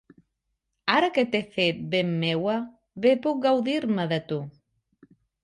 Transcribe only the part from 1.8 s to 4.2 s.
ben meua, bé puc gaudir-me